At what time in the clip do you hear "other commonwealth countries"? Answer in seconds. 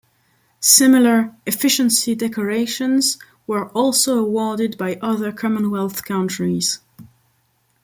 4.99-6.79